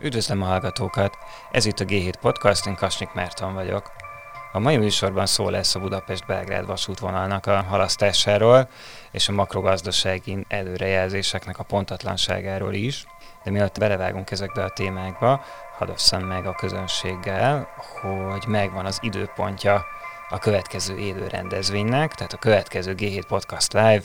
[0.00, 1.18] Üdvözlöm a hallgatókat!
[1.50, 3.92] Ez itt a G7 Podcast, én Kasnyik Márton vagyok.
[4.52, 8.68] A mai műsorban szó lesz a Budapest-Belgrád vasútvonalnak a halasztásáról
[9.10, 13.06] és a makrogazdasági előrejelzéseknek a pontatlanságáról is.
[13.44, 15.44] De mielőtt belevágunk ezekbe a témákba,
[15.78, 17.68] hadd osszam meg a közönséggel,
[18.00, 19.84] hogy megvan az időpontja
[20.28, 24.02] a következő élő rendezvénynek, tehát a következő G7 Podcast Live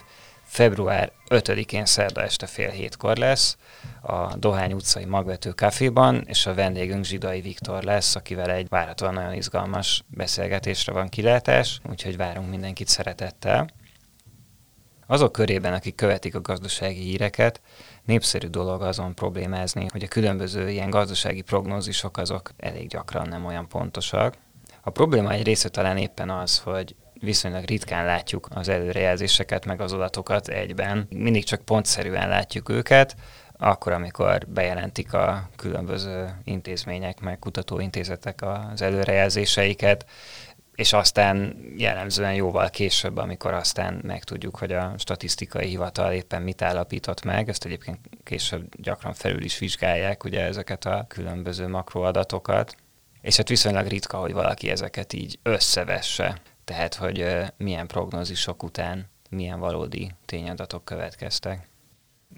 [0.53, 3.57] február 5-én szerda este fél hétkor lesz
[4.01, 9.33] a Dohány utcai magvető kaféban, és a vendégünk Zsidai Viktor lesz, akivel egy várhatóan nagyon
[9.33, 13.67] izgalmas beszélgetésre van kilátás, úgyhogy várunk mindenkit szeretettel.
[15.07, 17.61] Azok körében, akik követik a gazdasági híreket,
[18.03, 23.67] népszerű dolog azon problémázni, hogy a különböző ilyen gazdasági prognózisok azok elég gyakran nem olyan
[23.67, 24.33] pontosak.
[24.81, 29.93] A probléma egy része talán éppen az, hogy viszonylag ritkán látjuk az előrejelzéseket, meg az
[29.93, 31.07] adatokat egyben.
[31.09, 33.15] Mindig csak pontszerűen látjuk őket,
[33.57, 40.05] akkor, amikor bejelentik a különböző intézmények, meg kutatóintézetek az előrejelzéseiket,
[40.75, 47.23] és aztán jellemzően jóval később, amikor aztán megtudjuk, hogy a statisztikai hivatal éppen mit állapított
[47.23, 52.75] meg, ezt egyébként később gyakran felül is vizsgálják, ugye ezeket a különböző makroadatokat,
[53.21, 56.41] és hát viszonylag ritka, hogy valaki ezeket így összevesse.
[56.63, 57.25] Tehát, hogy
[57.57, 61.67] milyen prognózisok után milyen valódi tényadatok következtek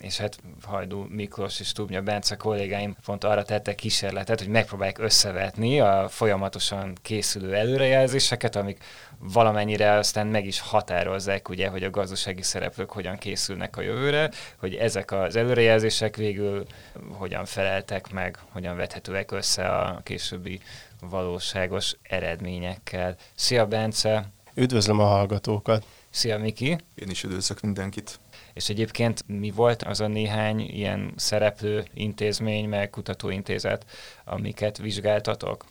[0.02, 5.80] és hát Hajdú Miklós és Tubnya Bence kollégáim pont arra tettek kísérletet, hogy megpróbálják összevetni
[5.80, 8.84] a folyamatosan készülő előrejelzéseket, amik
[9.20, 14.76] valamennyire aztán meg is határozzák, ugye, hogy a gazdasági szereplők hogyan készülnek a jövőre, hogy
[14.76, 16.66] ezek az előrejelzések végül
[17.12, 20.60] hogyan feleltek meg, hogyan vethetőek össze a későbbi
[21.00, 23.16] valóságos eredményekkel.
[23.36, 24.30] Szia Bence!
[24.54, 25.86] Üdvözlöm a hallgatókat!
[26.10, 26.78] Szia Miki!
[26.96, 28.20] Én is üdvözlök mindenkit!
[28.56, 33.86] És egyébként mi volt az a néhány ilyen szereplő intézmény, meg kutatóintézet,
[34.26, 35.66] amiket vizsgáltatok?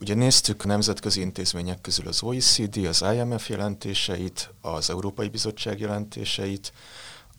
[0.00, 6.72] Ugye néztük a nemzetközi intézmények közül az OECD, az IMF jelentéseit, az Európai Bizottság jelentéseit,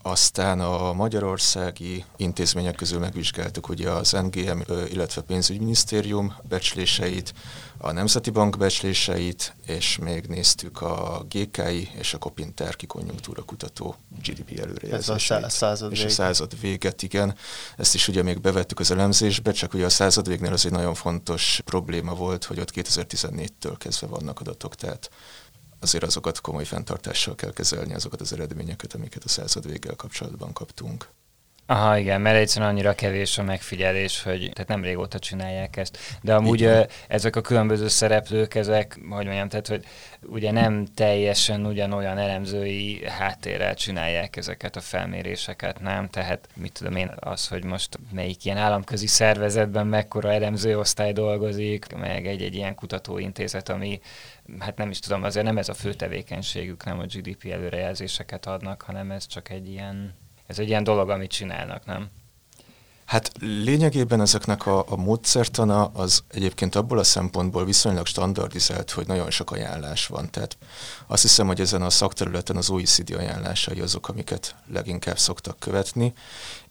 [0.07, 4.59] aztán a magyarországi intézmények közül megvizsgáltuk ugye az NGM,
[4.91, 7.33] illetve pénzügyminisztérium becsléseit,
[7.77, 14.59] a Nemzeti Bank becsléseit, és még néztük a GKI és a Kopinterki konjunktúra kutató GDP
[14.59, 15.43] előrejelzéseit.
[15.43, 17.35] Ez a század És a század véget, igen.
[17.77, 20.93] Ezt is ugye még bevettük az elemzésbe, csak ugye a század végnél az egy nagyon
[20.93, 25.09] fontos probléma volt, hogy ott 2014-től kezdve vannak adatok, tehát
[25.79, 31.07] azért azokat komoly fenntartással kell kezelni, azokat az eredményeket, amiket a század véggel kapcsolatban kaptunk.
[31.67, 35.97] Aha, igen, mert egyszerűen annyira kevés a megfigyelés, hogy tehát nem régóta csinálják ezt.
[36.21, 36.87] De amúgy igen.
[37.07, 39.85] ezek a különböző szereplők, ezek, hogy mondjam, tehát, hogy
[40.21, 46.09] ugye nem teljesen ugyanolyan elemzői háttérrel csinálják ezeket a felméréseket, nem?
[46.09, 52.27] Tehát mit tudom én, az, hogy most melyik ilyen államközi szervezetben mekkora elemzőosztály dolgozik, meg
[52.27, 53.99] egy-egy ilyen kutatóintézet, ami
[54.59, 58.81] hát nem is tudom, azért nem ez a fő tevékenységük, nem a GDP előrejelzéseket adnak,
[58.81, 60.13] hanem ez csak egy ilyen
[60.47, 62.09] ez egy ilyen dolog, amit csinálnak, nem?
[63.05, 69.31] Hát lényegében ezeknek a, a módszertana az egyébként abból a szempontból viszonylag standardizált, hogy nagyon
[69.31, 70.29] sok ajánlás van.
[70.31, 70.57] Tehát
[71.07, 76.13] azt hiszem, hogy ezen a szakterületen az OECD ajánlásai azok, amiket leginkább szoktak követni,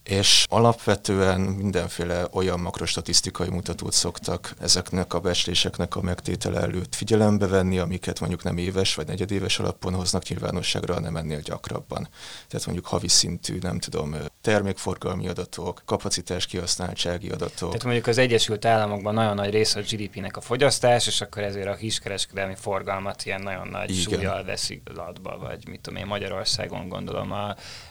[0.04, 7.78] és alapvetően mindenféle olyan makrostatisztikai mutatót szoktak ezeknek a becsléseknek a megtétele előtt figyelembe venni,
[7.78, 12.08] amiket mondjuk nem éves vagy negyedéves alapon hoznak nyilvánosságra, hanem ennél gyakrabban.
[12.48, 17.68] Tehát mondjuk havi szintű, nem tudom, termékforgalmi adatok, kapacitás kihasználtsági adatok.
[17.68, 21.68] Tehát mondjuk az Egyesült Államokban nagyon nagy része a GDP-nek a fogyasztás, és akkor ezért
[21.68, 24.02] a kiskereskedelmi forgalmat ilyen nagyon nagy Igen.
[24.02, 27.32] súlyjal veszik latba, vagy mit tudom én, Magyarországon gondolom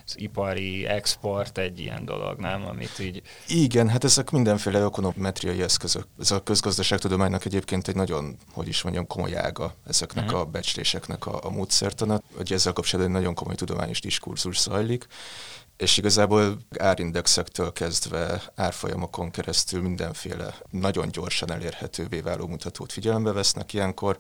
[0.05, 2.65] az ipari export egy ilyen dolog, nem?
[2.65, 3.21] Amit így...
[3.47, 6.07] Igen, hát ezek mindenféle ökonometriai eszközök.
[6.19, 10.39] Ez a közgazdaságtudománynak egyébként egy nagyon, hogy is mondjam, komoly ága ezeknek uh-huh.
[10.39, 12.21] a becsléseknek a, a módszertana.
[12.35, 15.07] Hogy ezzel kapcsolatban egy nagyon komoly tudományos diskurzus zajlik
[15.77, 24.17] és igazából árindexektől kezdve árfolyamokon keresztül mindenféle nagyon gyorsan elérhetővé váló mutatót figyelembe vesznek ilyenkor,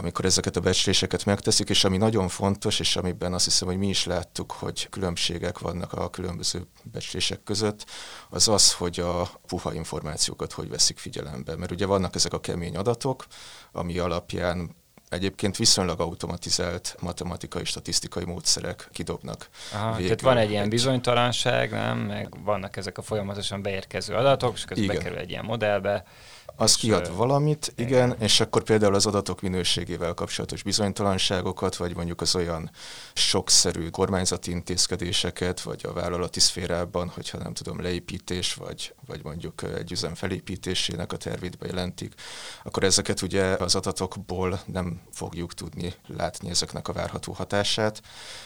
[0.00, 3.88] amikor ezeket a becsléseket megteszik, és ami nagyon fontos, és amiben azt hiszem, hogy mi
[3.88, 7.84] is láttuk, hogy különbségek vannak a különböző becslések között,
[8.30, 11.56] az az, hogy a puha információkat hogy veszik figyelembe.
[11.56, 13.26] Mert ugye vannak ezek a kemény adatok,
[13.72, 14.76] ami alapján
[15.10, 19.48] egyébként viszonylag automatizált matematikai, statisztikai módszerek kidobnak.
[19.72, 21.98] Aha, tehát van egy ilyen bizonytalanság, nem?
[21.98, 26.04] Meg vannak ezek a folyamatosan beérkező adatok, és közben bekerül egy ilyen modellbe,
[26.60, 32.20] az kiad valamit, igen, igen, és akkor például az adatok minőségével kapcsolatos bizonytalanságokat, vagy mondjuk
[32.20, 32.70] az olyan
[33.12, 39.92] sokszerű kormányzati intézkedéseket, vagy a vállalati szférában, hogyha nem tudom, leépítés, vagy, vagy mondjuk egy
[39.92, 42.14] üzem felépítésének a tervét bejelentik,
[42.62, 48.02] akkor ezeket ugye az adatokból nem fogjuk tudni látni ezeknek a várható hatását,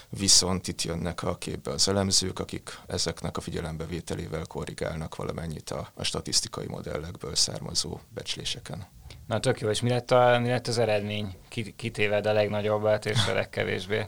[0.09, 6.05] viszont itt jönnek a képbe az elemzők, akik ezeknek a figyelembevételével korrigálnak valamennyit a, a
[6.05, 8.87] statisztikai modellekből származó becsléseken.
[9.27, 11.37] Na tök jó, és mi lett, a, mi lett az eredmény?
[11.77, 14.07] Kitéved a legnagyobbat és a legkevésbé?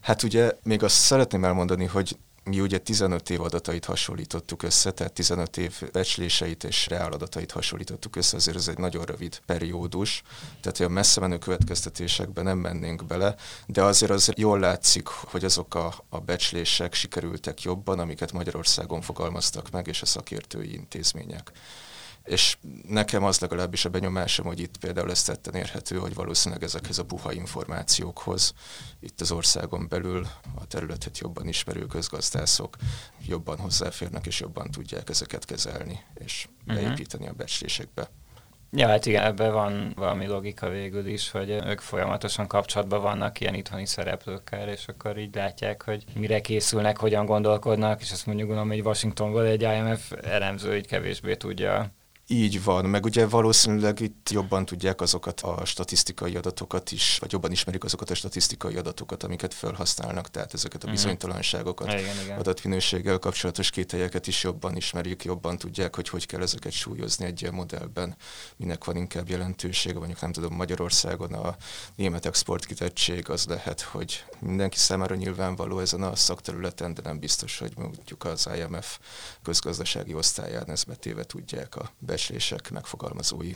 [0.00, 5.12] Hát ugye még azt szeretném elmondani, hogy mi ugye 15 év adatait hasonlítottuk össze, tehát
[5.12, 10.22] 15 év becsléseit és reál adatait hasonlítottuk össze, azért ez egy nagyon rövid periódus,
[10.60, 13.34] tehát olyan messze menő következtetésekben nem mennénk bele,
[13.66, 19.70] de azért az jól látszik, hogy azok a, a becslések sikerültek jobban, amiket Magyarországon fogalmaztak
[19.70, 21.52] meg, és a szakértői intézmények
[22.24, 22.56] és
[22.88, 27.02] nekem az legalábbis a benyomásom, hogy itt például ez tetten érhető, hogy valószínűleg ezekhez a
[27.04, 28.52] buha információkhoz
[29.00, 32.76] itt az országon belül a területet jobban ismerő közgazdászok
[33.26, 36.82] jobban hozzáférnek és jobban tudják ezeket kezelni és uh-huh.
[36.82, 38.08] beépíteni a becslésekbe.
[38.76, 43.54] Ja, hát igen, ebben van valami logika végül is, hogy ők folyamatosan kapcsolatban vannak ilyen
[43.54, 48.70] itthoni szereplőkkel, és akkor így látják, hogy mire készülnek, hogyan gondolkodnak, és azt mondjuk gondolom,
[48.70, 51.92] hogy Washingtonból egy IMF elemző így kevésbé tudja
[52.32, 57.50] így van, meg ugye valószínűleg itt jobban tudják azokat a statisztikai adatokat is, vagy jobban
[57.50, 60.94] ismerik azokat a statisztikai adatokat, amiket felhasználnak, tehát ezeket a mhm.
[60.94, 61.96] bizonytalanságokat, mm.
[61.96, 62.38] igen, igen.
[62.38, 67.54] adatminőséggel kapcsolatos kételyeket is jobban ismerik, jobban tudják, hogy hogy kell ezeket súlyozni egy ilyen
[67.54, 68.16] modellben,
[68.56, 71.56] minek van inkább jelentősége, mondjuk nem tudom, Magyarországon a
[71.94, 77.72] német exportkitettség az lehet, hogy mindenki számára nyilvánvaló ezen a szakterületen, de nem biztos, hogy
[77.76, 78.98] mondjuk az IMF
[79.42, 81.90] közgazdasági osztályán ezt betéve tudják a
[82.22, 83.52] becslések megfogalmazói.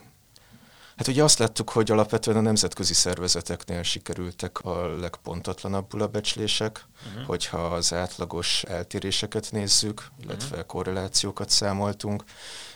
[0.97, 7.27] Hát ugye azt láttuk, hogy alapvetően a nemzetközi szervezeteknél sikerültek a legpontatlanabbul a becslések, uh-huh.
[7.27, 10.67] hogyha az átlagos eltéréseket nézzük, illetve uh-huh.
[10.67, 12.25] korrelációkat számoltunk,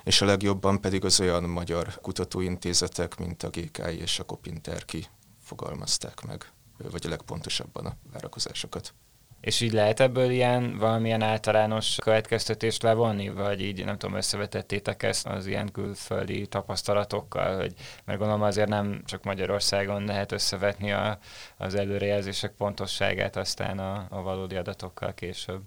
[0.04, 5.06] és a legjobban pedig az olyan magyar kutatóintézetek, mint a GKI és a Kopinterki
[5.42, 6.52] fogalmazták meg,
[6.90, 8.94] vagy a legpontosabban a várakozásokat.
[9.40, 15.26] És így lehet ebből ilyen valamilyen általános következtetést levonni, vagy így nem tudom, összevetettétek ezt
[15.26, 21.18] az ilyen külföldi tapasztalatokkal, hogy, mert gondolom azért nem csak Magyarországon lehet összevetni a,
[21.56, 25.60] az előrejelzések pontosságát aztán a, a valódi adatokkal később.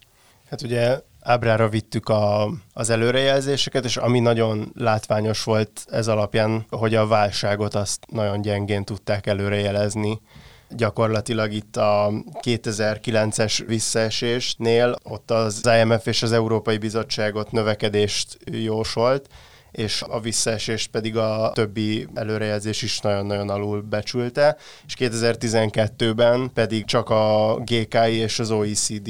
[0.49, 6.95] Hát ugye ábrára vittük a, az előrejelzéseket, és ami nagyon látványos volt ez alapján, hogy
[6.95, 10.21] a válságot azt nagyon gyengén tudták előrejelezni
[10.75, 12.11] gyakorlatilag itt a
[12.41, 19.29] 2009-es visszaesésnél ott az IMF és az Európai Bizottságot növekedést jósolt,
[19.73, 27.09] és a visszaesést pedig a többi előrejelzés is nagyon-nagyon alul becsülte, és 2012-ben pedig csak
[27.09, 29.09] a GKI és az OECD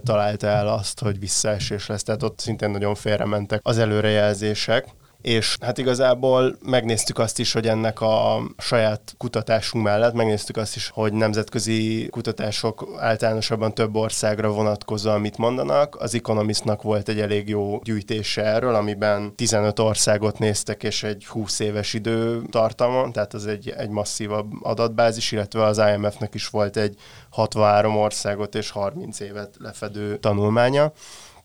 [0.00, 4.86] találta el azt, hogy visszaesés lesz, tehát ott szintén nagyon félrementek az előrejelzések
[5.22, 10.88] és hát igazából megnéztük azt is, hogy ennek a saját kutatásunk mellett megnéztük azt is,
[10.88, 15.96] hogy nemzetközi kutatások általánosabban több országra vonatkozóan mit mondanak.
[16.00, 21.58] Az Economistnak volt egy elég jó gyűjtése erről, amiben 15 országot néztek, és egy 20
[21.58, 26.96] éves időtartamon, tehát az egy, egy masszívabb adatbázis, illetve az IMF-nek is volt egy
[27.30, 30.92] 63 országot és 30 évet lefedő tanulmánya.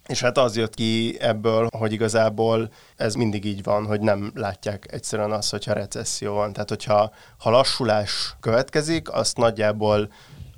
[0.07, 4.91] És hát az jött ki ebből, hogy igazából ez mindig így van, hogy nem látják
[4.91, 6.53] egyszerűen azt, hogyha recesszió van.
[6.53, 10.11] Tehát, hogyha ha lassulás következik, azt nagyjából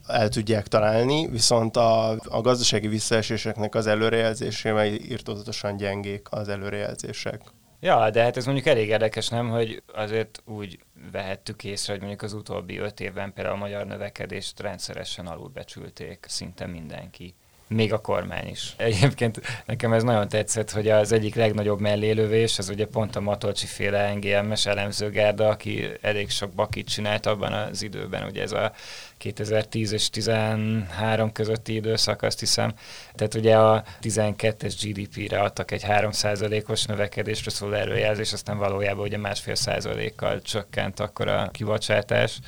[0.08, 7.41] el tudják találni, viszont a, a gazdasági visszaeséseknek az előrejelzésével írtózatosan gyengék az előrejelzések.
[7.79, 10.79] Ja, de hát ez mondjuk elég érdekes, nem, hogy azért úgy
[11.12, 16.65] vehettük észre, hogy mondjuk az utóbbi öt évben például a magyar növekedést rendszeresen alulbecsülték szinte
[16.65, 17.36] mindenki
[17.69, 18.73] még a kormány is.
[18.77, 23.65] Egyébként nekem ez nagyon tetszett, hogy az egyik legnagyobb mellélövés, az ugye pont a Matolcsi
[23.65, 28.71] féle NGM-es elemzőgárda, aki elég sok bakit csinált abban az időben, ugye ez a
[29.17, 32.73] 2010 és 13 közötti időszak, azt hiszem.
[33.13, 39.55] Tehát ugye a 12-es GDP-re adtak egy 3%-os növekedésre szóló előjelzés, aztán valójában ugye másfél
[39.55, 42.39] százalékkal csökkent akkor a kibocsátás.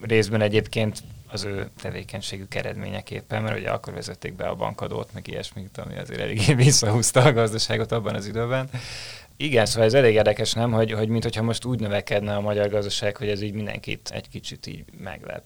[0.00, 1.02] Részben egyébként
[1.32, 6.20] az ő tevékenységük eredményeképpen, mert ugye akkor vezették be a bankadót, meg ilyesmit, ami azért
[6.20, 8.68] eléggé visszahúzta a gazdaságot abban az időben.
[9.36, 10.72] Igen, szóval ez elég érdekes, nem?
[10.72, 14.28] Hogy, hogy mint hogyha most úgy növekedne a magyar gazdaság, hogy ez így mindenkit egy
[14.28, 15.42] kicsit így meglep.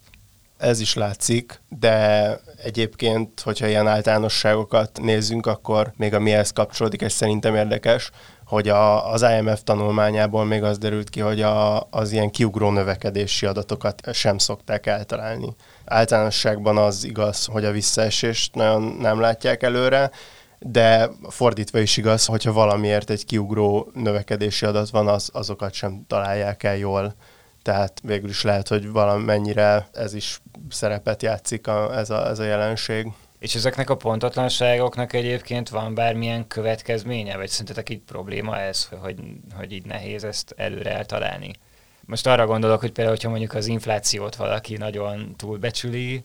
[0.58, 7.12] Ez is látszik, de egyébként, hogyha ilyen általánosságokat nézzünk, akkor még a mihez kapcsolódik, és
[7.12, 8.10] szerintem érdekes,
[8.46, 13.46] hogy a, az IMF tanulmányából még az derült ki, hogy a, az ilyen kiugró növekedési
[13.46, 15.54] adatokat sem szokták eltalálni.
[15.84, 20.10] Általánosságban az igaz, hogy a visszaesést nagyon nem látják előre,
[20.58, 26.62] de fordítva is igaz, hogyha valamiért egy kiugró növekedési adat van, az, azokat sem találják
[26.62, 27.14] el jól.
[27.62, 32.44] Tehát végül is lehet, hogy valamennyire ez is szerepet játszik a, ez, a, ez a
[32.44, 33.12] jelenség.
[33.46, 39.16] És ezeknek a pontatlanságoknak egyébként van bármilyen következménye, vagy szerintetek így probléma ez, hogy,
[39.56, 41.52] hogy így nehéz ezt előre eltalálni?
[42.00, 46.24] Most arra gondolok, hogy például, hogyha mondjuk az inflációt valaki nagyon túlbecsüli,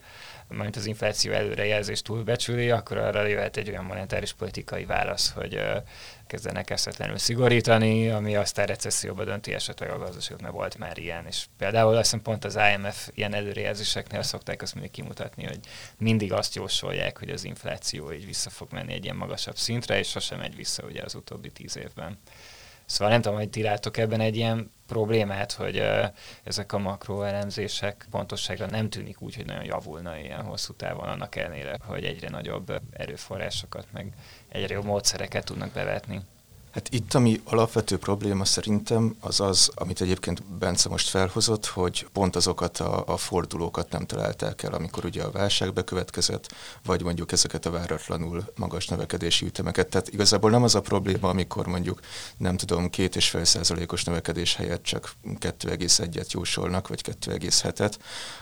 [0.52, 5.60] majd az infláció előrejelzést túlbecsüli, akkor arra jöhet egy olyan monetáris politikai válasz, hogy
[6.28, 11.26] kezdenek eszetlenül szigorítani, ami aztán recesszióba dönti esetleg a gazdaságot, mert volt már ilyen.
[11.28, 15.60] És például azt hiszem pont az IMF ilyen előrejelzéseknél szokták azt mindig kimutatni, hogy
[15.98, 20.10] mindig azt jósolják, hogy az infláció így vissza fog menni egy ilyen magasabb szintre, és
[20.10, 22.20] sosem megy vissza ugye az utóbbi tíz évben.
[22.92, 26.06] Szóval nem tudom, hogy ti látok ebben egy ilyen problémát, hogy uh,
[26.44, 31.78] ezek a makroelemzések pontosságra nem tűnik úgy, hogy nagyon javulna ilyen hosszú távon, annak ellenére,
[31.86, 34.14] hogy egyre nagyobb erőforrásokat, meg
[34.50, 36.22] egyre jobb módszereket tudnak bevetni.
[36.72, 42.36] Hát itt, ami alapvető probléma szerintem, az az, amit egyébként Bence most felhozott, hogy pont
[42.36, 46.54] azokat a, a fordulókat nem találták el, amikor ugye a válság bekövetkezett,
[46.86, 49.88] vagy mondjuk ezeket a váratlanul magas növekedési ütemeket.
[49.88, 52.00] Tehát igazából nem az a probléma, amikor mondjuk
[52.38, 57.94] nem tudom, két és fél százalékos növekedés helyett csak 2,1-et jósolnak, vagy 2,7-et,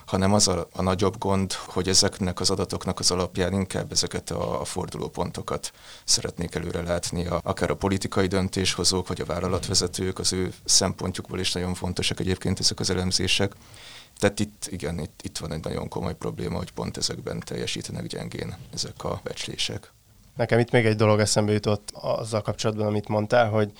[0.05, 4.61] hanem az a, a nagyobb gond, hogy ezeknek az adatoknak az alapján inkább ezeket a,
[4.61, 5.71] a fordulópontokat
[6.03, 11.39] szeretnék előre látni, a, akár a politikai politikai döntéshozók, vagy a vállalatvezetők, az ő szempontjukból
[11.39, 13.53] is nagyon fontosak egyébként ezek az elemzések.
[14.17, 18.57] Tehát itt, igen, itt, itt van egy nagyon komoly probléma, hogy pont ezekben teljesítenek gyengén
[18.73, 19.91] ezek a becslések.
[20.35, 23.71] Nekem itt még egy dolog eszembe jutott azzal kapcsolatban, amit mondtál, hogy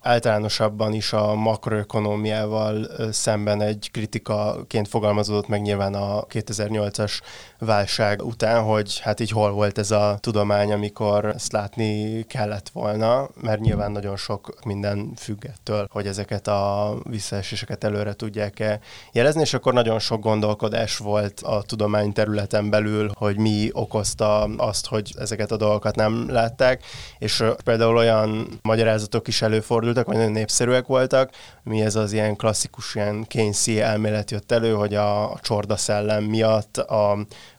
[0.00, 7.20] általánosabban is a makroökonómiával szemben egy kritikaként fogalmazódott meg nyilván a 2008-as
[7.58, 13.28] válság után, hogy hát így hol volt ez a tudomány, amikor ezt látni kellett volna,
[13.40, 18.80] mert nyilván nagyon sok minden függettől, hogy ezeket a visszaeséseket előre tudják-e
[19.12, 24.86] jelezni, és akkor nagyon sok gondolkodás volt a tudomány területen belül, hogy mi okozta azt,
[24.86, 26.84] hogy ezeket a dolgokat nem látták,
[27.18, 29.42] és például olyan magyarázatok is
[29.88, 31.30] előfordultak, vagy nagyon népszerűek voltak,
[31.62, 36.24] mi ez az ilyen klasszikus ilyen Keynesi elmélet jött elő, hogy a, a csorda szellem
[36.24, 37.10] miatt a,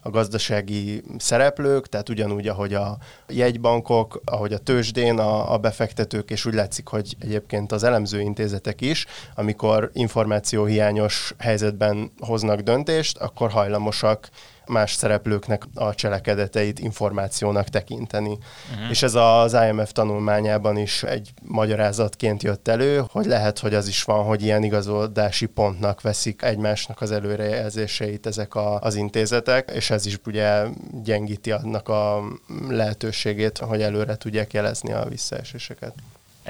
[0.02, 6.44] a gazdasági szereplők, tehát ugyanúgy, ahogy a jegybankok, ahogy a tőzsdén a, a befektetők, és
[6.46, 14.28] úgy látszik, hogy egyébként az elemző intézetek is, amikor információhiányos helyzetben hoznak döntést, akkor hajlamosak
[14.70, 18.38] más szereplőknek a cselekedeteit információnak tekinteni.
[18.72, 18.90] Uh-huh.
[18.90, 24.02] És ez az IMF tanulmányában is egy magyarázatként jött elő, hogy lehet, hogy az is
[24.02, 30.06] van, hogy ilyen igazodási pontnak veszik egymásnak az előrejelzéseit ezek a, az intézetek, és ez
[30.06, 30.64] is ugye
[31.02, 32.22] gyengíti annak a
[32.68, 35.94] lehetőségét, hogy előre tudják jelezni a visszaeséseket.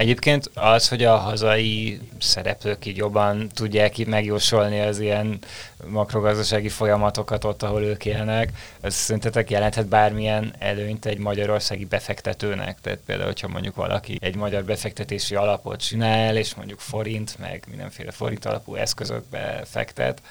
[0.01, 5.39] Egyébként az, hogy a hazai szereplők így jobban tudják így megjósolni az ilyen
[5.87, 12.81] makrogazdasági folyamatokat ott, ahol ők élnek, ez szerintetek jelenthet bármilyen előnyt egy magyarországi befektetőnek?
[12.81, 18.11] Tehát például, hogyha mondjuk valaki egy magyar befektetési alapot csinál, és mondjuk forint, meg mindenféle
[18.11, 20.21] forint alapú eszközökbe fektet,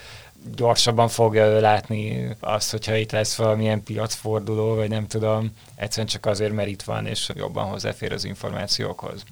[0.57, 6.27] gyorsabban fogja ő látni azt, hogyha itt lesz valamilyen piacforduló, vagy nem tudom, egyszerűen csak
[6.27, 9.25] azért, mert itt van, és jobban hozzáfér az információkhoz.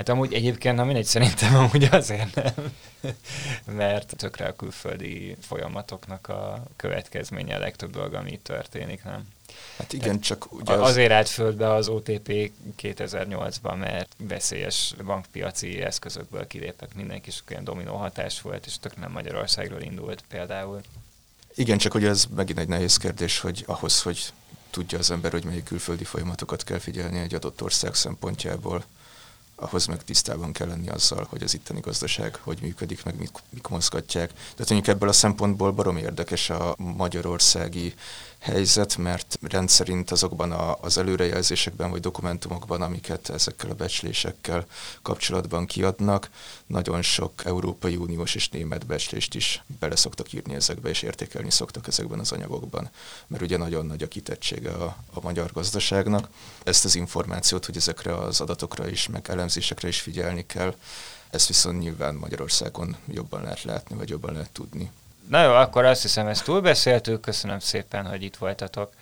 [0.00, 2.72] Hát amúgy egyébként, ha mindegy, szerintem amúgy azért nem,
[3.76, 9.28] mert tökre a külföldi folyamatoknak a következménye a legtöbb dolog, ami itt történik, nem?
[9.78, 10.80] Hát igen, Tehát csak ugye az...
[10.80, 12.52] Azért állt földbe az OTP
[12.82, 19.10] 2008-ban, mert veszélyes bankpiaci eszközökből kilépett mindenki, és olyan dominó hatás volt, és tök nem
[19.10, 20.80] Magyarországról indult például.
[21.54, 24.32] Igen, csak hogy ez megint egy nehéz kérdés, hogy ahhoz, hogy
[24.70, 28.84] tudja az ember, hogy melyik külföldi folyamatokat kell figyelni egy adott ország szempontjából,
[29.60, 33.68] ahhoz meg tisztában kell lenni azzal, hogy az itteni gazdaság hogy működik, meg mik, mik
[33.68, 34.32] mozgatják.
[34.32, 37.94] Tehát mondjuk ebből a szempontból barom érdekes a magyarországi
[38.40, 44.66] helyzet, mert rendszerint azokban a, az előrejelzésekben vagy dokumentumokban, amiket ezekkel a becslésekkel
[45.02, 46.30] kapcsolatban kiadnak,
[46.66, 51.86] nagyon sok Európai Uniós és német becslést is bele szoktak írni ezekbe, és értékelni szoktak
[51.86, 52.90] ezekben az anyagokban,
[53.26, 56.28] mert ugye nagyon nagy a kitettsége a, a magyar gazdaságnak.
[56.64, 60.74] Ezt az információt, hogy ezekre az adatokra is, meg elemzésekre is figyelni kell.
[61.30, 64.90] Ezt viszont nyilván Magyarországon jobban lehet látni, vagy jobban lehet tudni.
[65.28, 67.20] Na jó, akkor azt hiszem, ezt túlbeszéltük.
[67.20, 68.92] Köszönöm szépen, hogy itt voltatok.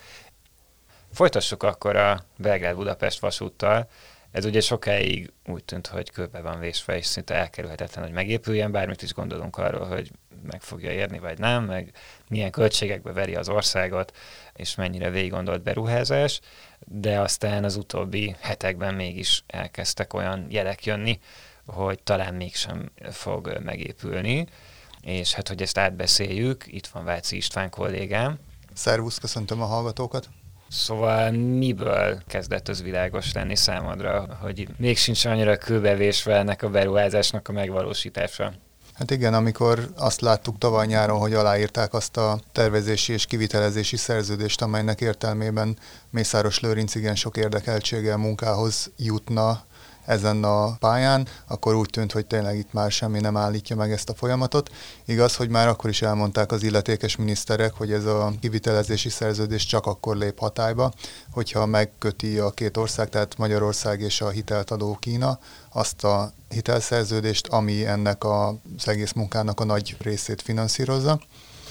[1.12, 3.88] Folytassuk akkor a Belgrád-Budapest vasúttal.
[4.30, 9.02] Ez ugye sokáig úgy tűnt, hogy kőbe van vésve, és szinte elkerülhetetlen, hogy megépüljen, bármit
[9.02, 10.10] is gondolunk arról, hogy
[10.42, 11.92] meg fogja érni, vagy nem, meg
[12.28, 14.16] milyen költségekbe veri az országot,
[14.54, 16.40] és mennyire végig gondolt beruházás,
[16.86, 21.20] de aztán az utóbbi hetekben mégis elkezdtek olyan jelek jönni,
[21.66, 24.46] hogy talán mégsem fog megépülni,
[25.00, 28.38] és hát, hogy ezt átbeszéljük, itt van Váci István kollégám.
[28.74, 30.28] Szervusz, köszöntöm a hallgatókat!
[30.68, 37.48] Szóval miből kezdett az világos lenni számodra, hogy még sincs annyira kőbevésve ennek a beruházásnak
[37.48, 38.52] a megvalósítása?
[38.98, 44.62] Hát igen, amikor azt láttuk tavaly nyáron, hogy aláírták azt a tervezési és kivitelezési szerződést,
[44.62, 45.78] amelynek értelmében
[46.10, 49.64] Mészáros Lőrinc igen sok érdekeltséggel munkához jutna
[50.08, 54.08] ezen a pályán, akkor úgy tűnt, hogy tényleg itt már semmi nem állítja meg ezt
[54.08, 54.70] a folyamatot.
[55.04, 59.86] Igaz, hogy már akkor is elmondták az illetékes miniszterek, hogy ez a kivitelezési szerződés csak
[59.86, 60.92] akkor lép hatályba,
[61.32, 65.38] hogyha megköti a két ország, tehát Magyarország és a hitelt adó Kína,
[65.72, 71.20] azt a hitelszerződést, ami ennek az egész munkának a nagy részét finanszírozza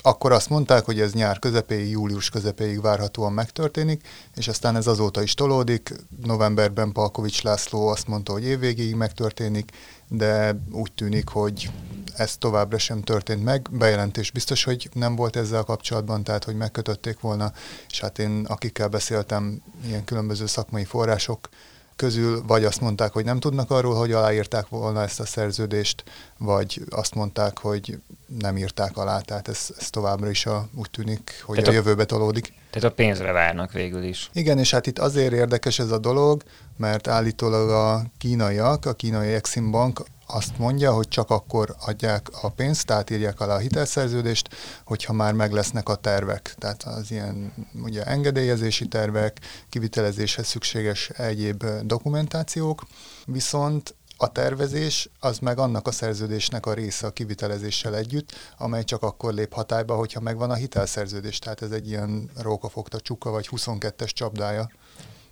[0.08, 5.22] akkor azt mondták, hogy ez nyár közepéig, július közepéig várhatóan megtörténik, és aztán ez azóta
[5.22, 5.94] is tolódik.
[6.24, 9.72] Novemberben Palkovics László azt mondta, hogy évvégéig megtörténik,
[10.08, 11.72] de úgy tűnik, hogy
[12.16, 13.68] ez továbbra sem történt meg.
[13.72, 17.52] Bejelentés biztos, hogy nem volt ezzel kapcsolatban, tehát hogy megkötötték volna,
[17.90, 21.50] és hát én akikkel beszéltem, ilyen különböző szakmai források
[21.98, 26.04] közül vagy azt mondták, hogy nem tudnak arról, hogy aláírták volna ezt a szerződést,
[26.38, 28.00] vagy azt mondták, hogy
[28.40, 31.76] nem írták alá, tehát ez, ez továbbra is a, úgy tűnik, hogy tehát a, a
[31.76, 32.54] jövőbe tolódik.
[32.70, 34.30] Tehát a pénzre várnak végül is.
[34.34, 36.44] Igen, és hát itt azért érdekes ez a dolog,
[36.78, 42.50] mert állítólag a kínaiak, a kínai Exim Bank azt mondja, hogy csak akkor adják a
[42.50, 44.50] pénzt, tehát írják alá a hitelszerződést,
[44.86, 46.56] hogyha már meg lesznek a tervek.
[46.58, 47.54] Tehát az ilyen
[47.84, 52.84] ugye engedélyezési tervek, kivitelezéshez szükséges egyéb dokumentációk,
[53.26, 59.04] viszont a tervezés az meg annak a szerződésnek a része a kivitelezéssel együtt, amely csak
[59.04, 61.40] akkor lép hatályba, hogyha megvan a hitelszerződés.
[61.40, 64.72] Tehát ez egy ilyen rókafogta csuka vagy 22-es csapdája.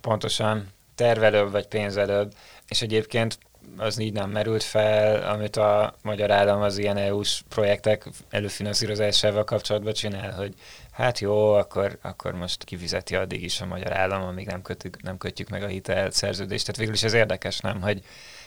[0.00, 0.68] Pontosan.
[0.94, 2.34] Tervelőbb vagy pénzelőbb.
[2.68, 3.38] És egyébként
[3.76, 9.92] az így nem merült fel, amit a magyar állam az ilyen EU-s projektek előfinanszírozásával kapcsolatban
[9.92, 10.54] csinál, hogy
[10.90, 15.18] hát jó, akkor, akkor most kifizeti addig is a magyar állam, amíg nem kötjük, nem
[15.18, 16.64] kötjük meg a hitel szerződést.
[16.64, 18.02] Tehát végül is ez érdekes, nem, hogy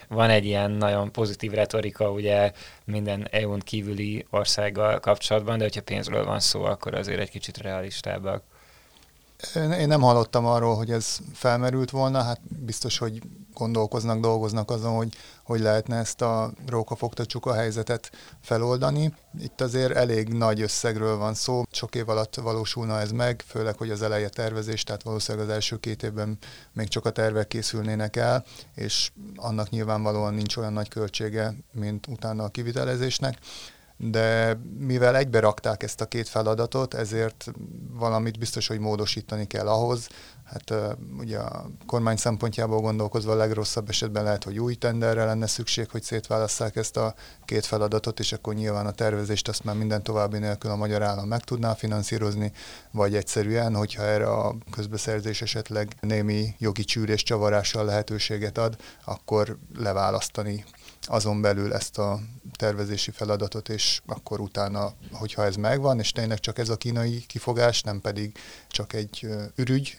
[0.08, 2.52] van egy ilyen nagyon pozitív retorika ugye
[2.84, 8.44] minden EU-n kívüli országgal kapcsolatban, de hogyha pénzről van szó, akkor azért egy kicsit realistábbak.
[9.56, 13.22] Én nem hallottam arról, hogy ez felmerült volna, hát biztos, hogy
[13.60, 15.14] gondolkoznak, dolgoznak azon, hogy
[15.50, 19.14] hogy lehetne ezt a rókafogta csuka helyzetet feloldani.
[19.40, 23.90] Itt azért elég nagy összegről van szó, sok év alatt valósulna ez meg, főleg, hogy
[23.90, 26.38] az eleje tervezés, tehát valószínűleg az első két évben
[26.74, 28.46] még csak a tervek készülnének el,
[28.76, 33.38] és annak nyilvánvalóan nincs olyan nagy költsége, mint utána a kivitelezésnek
[34.02, 37.52] de mivel egybe rakták ezt a két feladatot, ezért
[37.92, 40.08] valamit biztos, hogy módosítani kell ahhoz.
[40.44, 40.74] Hát
[41.18, 46.04] ugye a kormány szempontjából gondolkozva a legrosszabb esetben lehet, hogy új tenderre lenne szükség, hogy
[46.04, 47.14] szétválasszák ezt a
[47.46, 51.28] két feladatot, és akkor nyilván a tervezést azt már minden további nélkül a magyar állam
[51.28, 52.52] meg tudná finanszírozni,
[52.92, 60.66] vagy egyszerűen, hogyha erre a közbeszerzés esetleg némi jogi csűrés csavarással lehetőséget ad, akkor leválasztani
[61.02, 62.20] azon belül ezt a
[62.58, 67.82] tervezési feladatot, és akkor utána, hogyha ez megvan, és tényleg csak ez a kínai kifogás,
[67.82, 69.98] nem pedig csak egy ürügy,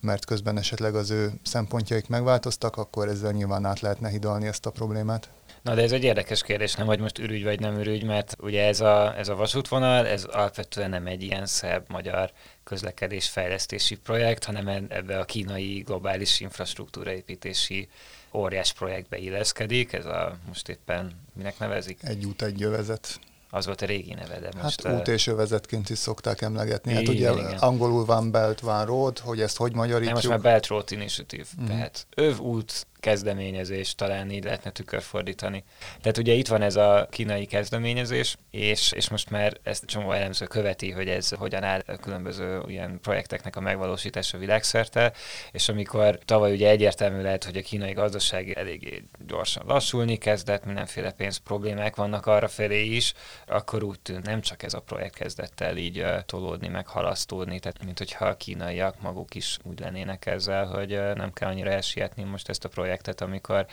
[0.00, 4.70] mert közben esetleg az ő szempontjaik megváltoztak, akkor ezzel nyilván át lehetne hidalni ezt a
[4.70, 5.30] problémát.
[5.62, 8.66] Na de ez egy érdekes kérdés, nem, hogy most ürügy vagy nem ürügy, mert ugye
[8.66, 12.32] ez a, ez a vasútvonal, ez alapvetően nem egy ilyen szebb magyar
[12.64, 17.88] közlekedés fejlesztési projekt, hanem ebbe a kínai globális infrastruktúraépítési
[18.32, 21.98] óriás projektbe illeszkedik, ez a most éppen minek nevezik?
[22.02, 23.20] Egy út, egy jövezet.
[23.50, 24.82] Az volt a régi neve, de hát most...
[24.82, 26.94] Hát út és övezetként is szokták emlegetni.
[26.94, 27.58] Hát ugye igen.
[27.58, 30.04] angolul van Belt, van Road, hogy ezt hogy magyarítjuk?
[30.04, 31.66] Nem, most már Belt Road Initiative, mm.
[31.66, 35.64] tehát öv út kezdeményezés, talán így lehetne tükörfordítani.
[36.00, 40.46] Tehát ugye itt van ez a kínai kezdeményezés, és, és most már ezt csomó elemző
[40.46, 45.12] követi, hogy ez hogyan áll a különböző ilyen projekteknek a megvalósítása világszerte,
[45.52, 51.10] és amikor tavaly ugye egyértelmű lehet, hogy a kínai gazdaság eléggé gyorsan lassulni kezdett, mindenféle
[51.10, 53.14] pénz problémák vannak arra felé is,
[53.46, 57.84] akkor úgy tűnt, nem csak ez a projekt kezdett el így tolódni, meg halasztódni, tehát
[57.84, 62.48] mint hogyha a kínaiak maguk is úgy lennének ezzel, hogy nem kell annyira elsietni most
[62.48, 63.66] ezt a projekt projektet, amikor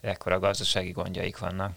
[0.00, 1.72] ekkora gazdasági gondjaik vannak.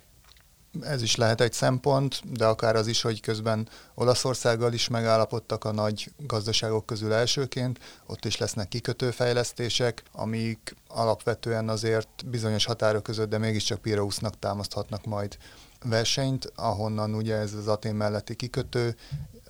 [0.82, 5.72] Ez is lehet egy szempont, de akár az is, hogy közben Olaszországgal is megállapodtak a
[5.72, 13.38] nagy gazdaságok közül elsőként, ott is lesznek kikötőfejlesztések, amik alapvetően azért bizonyos határok között, de
[13.38, 15.38] mégiscsak Pireusznak támaszthatnak majd
[15.84, 18.96] versenyt, ahonnan ugye ez az Atén melletti kikötő,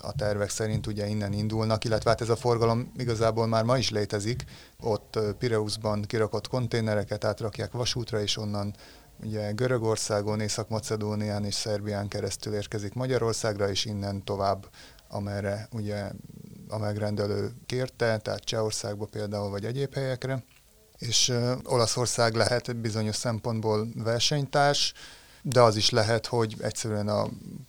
[0.01, 3.89] a tervek szerint ugye innen indulnak, illetve hát ez a forgalom igazából már ma is
[3.89, 4.43] létezik.
[4.79, 8.75] Ott Pireuszban kirakott konténereket átrakják vasútra, és onnan
[9.23, 14.69] ugye Görögországon, Észak-Macedónián és Szerbián keresztül érkezik Magyarországra, és innen tovább,
[15.09, 16.11] amerre ugye
[16.69, 20.43] a megrendelő kérte, tehát Csehországba például, vagy egyéb helyekre.
[20.97, 21.33] És
[21.63, 24.93] Olaszország lehet bizonyos szempontból versenytárs,
[25.49, 27.27] de az is lehet, hogy egyszerűen a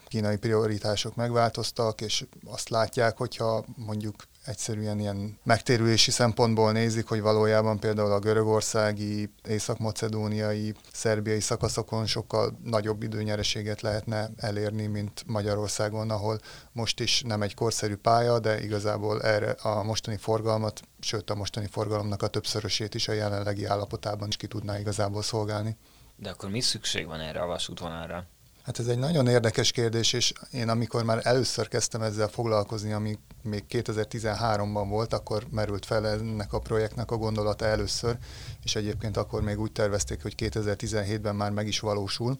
[0.09, 4.15] kínai prioritások megváltoztak, és azt látják, hogyha mondjuk
[4.45, 13.03] egyszerűen ilyen megtérülési szempontból nézik, hogy valójában például a görögországi, észak-macedóniai, szerbiai szakaszokon sokkal nagyobb
[13.03, 16.41] időnyereséget lehetne elérni, mint Magyarországon, ahol
[16.73, 21.67] most is nem egy korszerű pálya, de igazából erre a mostani forgalmat, sőt a mostani
[21.71, 25.77] forgalomnak a többszörösét is a jelenlegi állapotában is ki tudná igazából szolgálni.
[26.21, 28.27] De akkor mi szükség van erre a vasútvonalra?
[28.69, 33.19] Hát ez egy nagyon érdekes kérdés, és én amikor már először kezdtem ezzel foglalkozni, ami
[33.43, 38.17] még 2013-ban volt, akkor merült fel ennek a projektnek a gondolata először,
[38.65, 42.39] és egyébként akkor még úgy tervezték, hogy 2017-ben már meg is valósul.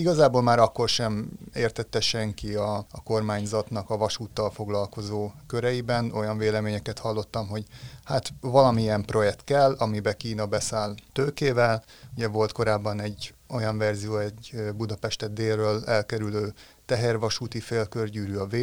[0.00, 6.12] Igazából már akkor sem értette senki a, a kormányzatnak a vasúttal foglalkozó köreiben.
[6.14, 7.64] Olyan véleményeket hallottam, hogy
[8.04, 11.84] hát valamilyen projekt kell, amibe Kína beszáll tőkével.
[12.16, 16.52] Ugye volt korábban egy olyan verzió, egy Budapestet délről elkerülő
[16.90, 18.56] tehervasúti félkörgyűrű a v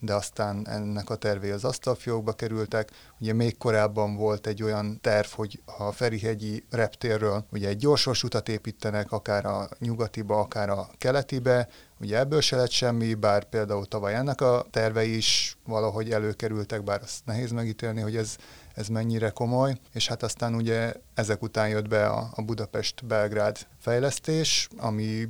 [0.00, 2.90] de aztán ennek a tervé az asztalfiókba kerültek.
[3.20, 9.12] Ugye még korábban volt egy olyan terv, hogy a Ferihegyi reptérről ugye egy gyorsvasutat építenek,
[9.12, 11.68] akár a nyugatiba, akár a keletibe,
[12.00, 17.00] Ugye ebből se lett semmi, bár például tavaly ennek a tervei is valahogy előkerültek, bár
[17.02, 18.36] azt nehéz megítélni, hogy ez,
[18.74, 24.68] ez mennyire komoly, és hát aztán ugye ezek után jött be a, a Budapest-Belgrád fejlesztés,
[24.76, 25.28] ami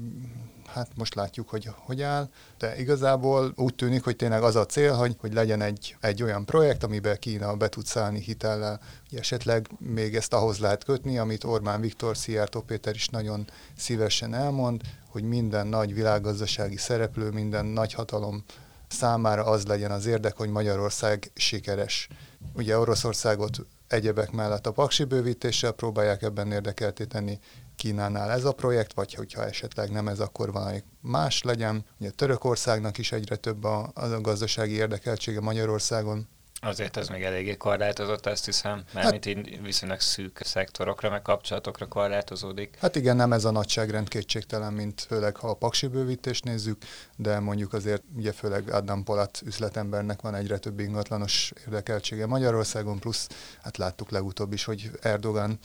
[0.72, 2.28] hát most látjuk, hogy hogy áll,
[2.58, 6.44] de igazából úgy tűnik, hogy tényleg az a cél, hogy, hogy legyen egy, egy olyan
[6.44, 8.80] projekt, amiben Kína be tud szállni hitellel.
[9.10, 14.80] Esetleg még ezt ahhoz lehet kötni, amit Orbán Viktor, Szijjártó Péter is nagyon szívesen elmond,
[15.08, 18.44] hogy minden nagy világgazdasági szereplő, minden nagy hatalom
[18.88, 22.08] számára az legyen az érdek, hogy Magyarország sikeres.
[22.52, 27.38] Ugye Oroszországot egyebek mellett a paksi bővítéssel próbálják ebben érdekelté tenni,
[27.78, 31.84] Kínánál ez a projekt, vagy hogyha esetleg nem ez, akkor valami más legyen.
[32.00, 36.28] Ugye Törökországnak is egyre több a, a gazdasági érdekeltsége Magyarországon.
[36.60, 41.86] Azért ez még eléggé korlátozott, azt hiszem, mert hát, így viszonylag szűk szektorokra, meg kapcsolatokra
[41.86, 42.76] korlátozódik.
[42.80, 46.82] Hát igen, nem ez a nagyságrend kétségtelen, mint főleg ha a paksi bővítést nézzük,
[47.16, 53.28] de mondjuk azért ugye főleg Adam Polat üzletembernek van egyre több ingatlanos érdekeltsége Magyarországon, plusz
[53.62, 55.58] hát láttuk legutóbb is, hogy Erdogan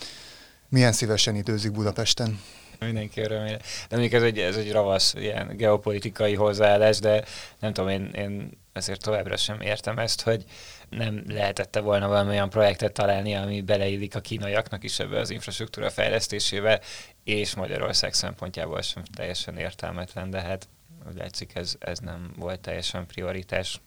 [0.73, 2.39] milyen szívesen időzik Budapesten?
[2.79, 3.57] Mindenki örömére.
[3.89, 7.23] De mondjuk ez egy, ez egy ravasz ilyen geopolitikai hozzáállás, de
[7.59, 10.43] nem tudom, én, én ezért továbbra sem értem ezt, hogy
[10.89, 15.89] nem lehetette volna valami olyan projektet találni, ami beleillik a kínaiaknak is ebbe az infrastruktúra
[15.89, 16.81] fejlesztésébe,
[17.23, 20.67] és Magyarország szempontjából sem teljesen értelmetlen, de hát
[21.09, 23.81] úgy látszik ez, ez nem volt teljesen prioritás.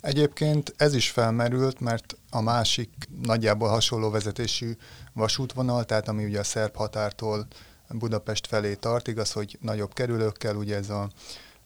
[0.00, 2.90] Egyébként ez is felmerült, mert a másik
[3.22, 4.76] nagyjából hasonló vezetésű
[5.12, 7.46] vasútvonal, tehát ami ugye a szerb határtól
[7.88, 11.10] Budapest felé tart, igaz, hogy nagyobb kerülőkkel, ugye ez a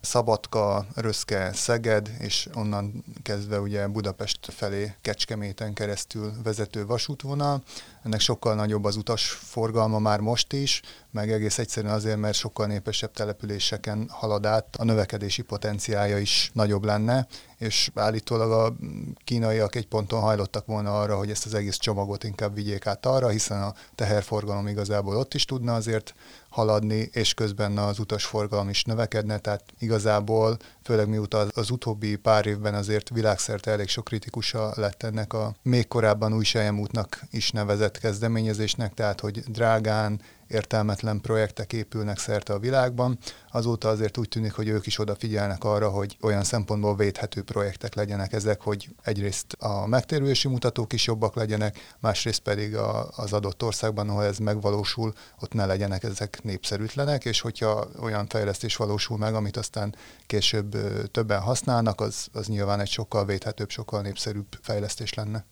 [0.00, 7.62] Szabadka, Röszke, Szeged, és onnan kezdve ugye Budapest felé Kecskeméten keresztül vezető vasútvonal.
[8.04, 12.66] Ennek sokkal nagyobb az utas forgalma már most is, meg egész egyszerűen azért, mert sokkal
[12.66, 17.26] népesebb településeken halad át, a növekedési potenciája is nagyobb lenne,
[17.58, 18.76] és állítólag a
[19.24, 23.28] kínaiak egy ponton hajlottak volna arra, hogy ezt az egész csomagot inkább vigyék át arra,
[23.28, 26.14] hiszen a teherforgalom igazából ott is tudna azért
[26.48, 32.74] haladni, és közben az utasforgalom is növekedne, tehát igazából, főleg miután az utóbbi pár évben
[32.74, 36.44] azért világszerte elég sok kritikusa lett ennek a még korábban új
[36.78, 43.18] útnak is nevezett kezdeményezésnek, tehát hogy drágán, értelmetlen projektek épülnek szerte a világban.
[43.51, 48.33] Azóta azért úgy tűnik, hogy ők is odafigyelnek arra, hogy olyan szempontból védhető projektek legyenek
[48.33, 54.09] ezek, hogy egyrészt a megtérülési mutatók is jobbak legyenek, másrészt pedig a, az adott országban,
[54.09, 59.57] ahol ez megvalósul, ott ne legyenek ezek népszerűtlenek, és hogyha olyan fejlesztés valósul meg, amit
[59.57, 59.94] aztán
[60.27, 60.77] később
[61.11, 65.44] többen használnak, az, az nyilván egy sokkal védhetőbb, sokkal népszerűbb fejlesztés lenne.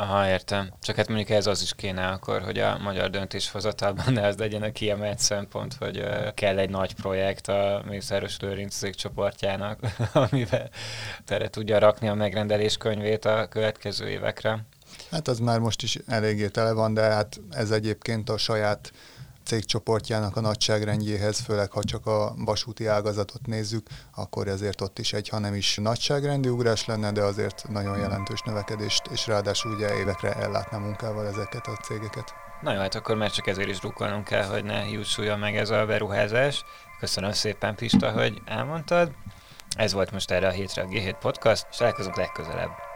[0.00, 0.72] Aha, értem.
[0.82, 4.62] Csak hát mondjuk ez az is kéne akkor, hogy a magyar döntéshozatalban ne az legyen
[4.62, 9.80] a kiemelt szempont, hogy kell egy nagy projekt a Mészáros Lőrinc csoportjának,
[10.30, 10.70] amivel
[11.24, 14.64] tere tudja rakni a megrendelés könyvét a következő évekre.
[15.10, 18.92] Hát az már most is eléggé tele van, de hát ez egyébként a saját
[19.48, 25.28] cégcsoportjának a nagyságrendjéhez, főleg ha csak a vasúti ágazatot nézzük, akkor ezért ott is egy,
[25.28, 30.32] ha nem is nagyságrendi ugrás lenne, de azért nagyon jelentős növekedést, és ráadásul ugye évekre
[30.32, 32.34] ellátná munkával ezeket a cégeket.
[32.62, 35.70] Na jó, hát akkor már csak ezért is drukkolnunk kell, hogy ne jussuljon meg ez
[35.70, 36.64] a beruházás.
[37.00, 39.10] Köszönöm szépen, Pista, hogy elmondtad.
[39.76, 42.87] Ez volt most erre a hétre a G7 Podcast, és találkozunk legközelebb.